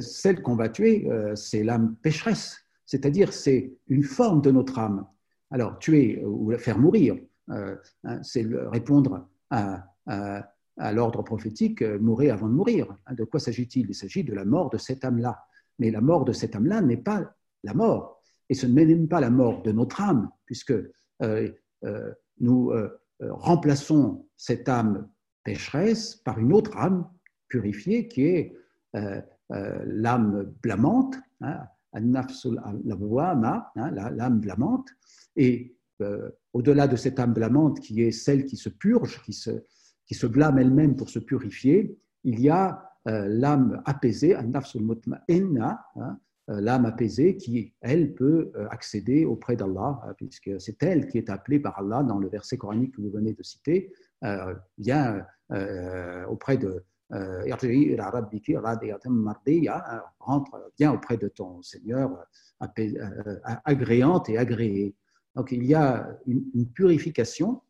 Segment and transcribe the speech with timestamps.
[0.00, 5.06] celle qu'on va tuer, c'est l'âme pécheresse, c'est-à-dire c'est une forme de notre âme.
[5.50, 7.16] Alors, tuer ou la faire mourir,
[7.48, 7.78] hein,
[8.22, 9.86] c'est répondre à,
[10.92, 12.94] l'ordre prophétique, mourir avant de mourir.
[13.06, 13.88] Hein, de quoi s'agit-il?
[13.88, 15.38] Il s'agit de la mort de cette âme-là.
[15.78, 18.22] Mais la mort de cette âme-là n'est pas la mort.
[18.48, 21.50] Et ce n'est même pas la mort de notre âme, puisque euh,
[21.84, 22.88] euh, nous euh,
[23.20, 25.08] remplaçons cette âme
[25.44, 27.08] pécheresse par une autre âme
[27.48, 28.56] purifiée qui est
[29.50, 31.60] l'âme blâmante, hein,
[33.76, 34.88] hein l'âme blâmante.
[35.36, 35.76] Et
[36.52, 39.50] au-delà de cette âme blâmante qui est celle qui se purge, qui se,
[40.06, 44.50] qui se blâme elle-même pour se purifier, il y a l'âme apaisée, hein,
[46.50, 51.16] euh, l'âme apaisée qui, elle, peut euh, accéder auprès d'Allah, euh, puisque c'est elle qui
[51.16, 53.92] est appelée par Allah dans le verset coranique que vous venez de citer,
[54.78, 55.26] vient
[56.30, 56.82] auprès de
[60.18, 62.10] rentre, vient auprès de ton Seigneur
[63.64, 64.94] agréante et agréée.
[65.34, 67.62] Donc il y a une, purification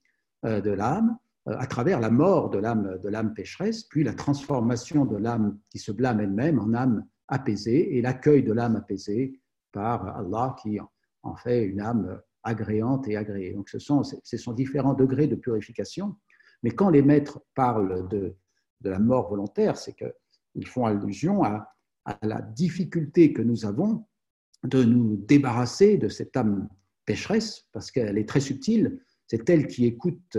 [0.43, 5.17] de l'âme à travers la mort de l'âme de l'âme pécheresse, puis la transformation de
[5.17, 9.41] l'âme qui se blâme elle-même en âme apaisée et l'accueil de l'âme apaisée
[9.73, 10.79] par Allah qui
[11.23, 13.55] en fait une âme agréante et agréée.
[13.55, 16.17] Donc ce sont, ce sont différents degrés de purification,
[16.63, 18.37] mais quand les maîtres parlent de,
[18.85, 21.71] de la mort volontaire, c'est qu'ils font allusion à,
[22.21, 24.05] la difficulté que nous avons
[24.63, 26.69] de nous débarrasser de cette âme
[27.07, 30.37] pécheresse, parce qu'elle est très subtile, c'est elle qui écoute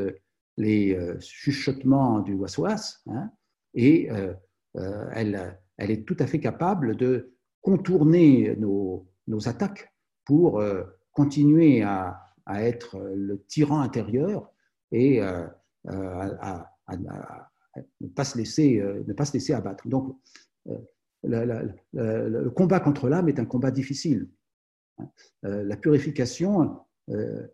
[0.58, 3.32] les euh, chuchotements du waswas, hein,
[3.74, 4.34] et euh,
[4.78, 9.08] euh, elle, est tout à fait capable de contourner nos,
[9.46, 9.92] attaques
[10.24, 10.64] pour
[11.12, 14.52] continuer à, être le tyran intérieur
[14.92, 15.56] et à,
[18.02, 19.88] ne, pas se laisser, euh, ne pas se laisser abattre.
[19.88, 20.18] Donc,
[21.24, 24.30] le, combat contre l'âme est un combat difficile.
[25.44, 26.80] La purification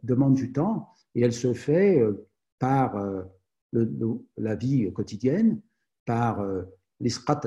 [0.04, 2.02] demande du temps et elle se fait
[2.60, 2.96] par
[3.74, 5.62] la vie quotidienne,
[6.06, 6.46] par
[7.02, 7.42] l'isqat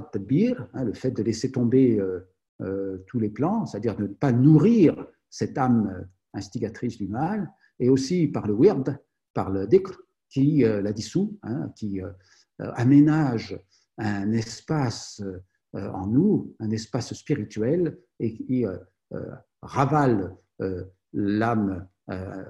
[0.75, 2.21] hein, le fait de laisser tomber euh,
[2.61, 7.51] euh, tous les plans, c'est-à-dire de ne pas nourrir cette âme euh, instigatrice du mal,
[7.79, 8.99] et aussi par le wird,
[9.33, 12.01] par le dhikr, qui la dissout, hein, qui
[12.59, 13.59] aménage
[13.99, 15.23] un espace
[15.73, 18.65] en nous, un espace spirituel, et qui
[19.63, 20.37] ravale
[21.13, 21.89] l'âme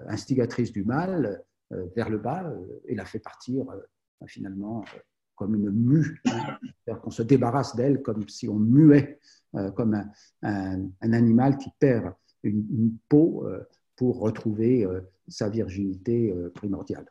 [0.08, 2.52] instigatrice du mal vers le bas
[2.86, 3.66] et la fait partir
[4.26, 4.84] finalement
[5.34, 6.94] comme une mue, hein.
[7.02, 9.20] qu'on se débarrasse d'elle comme si on muait,
[9.54, 10.00] euh, comme
[10.42, 13.64] un, animal qui perd une, peau euh,
[13.96, 17.06] pour retrouver euh, sa virginité primordiale.